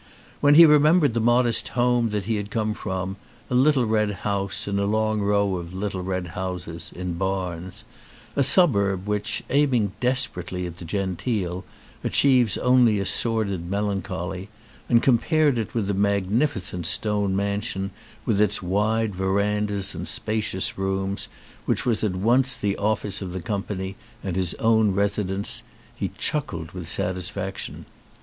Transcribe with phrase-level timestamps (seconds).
[0.39, 3.17] When he remembered the modest home he had come from,
[3.51, 7.83] a little red house in a long row of little red houses, in Barnes,
[8.35, 11.63] a suburb which, aiming desperately at the genteel,
[12.03, 14.49] achieves only a sordid melancholy,
[14.89, 17.91] and compared it with the mag nificent ptone mansion,
[18.25, 21.27] with its wide verandahs and spacious rooms,
[21.67, 25.61] which was at once the office of the company and his own residence,
[25.95, 27.85] he chuckled with satisfaction.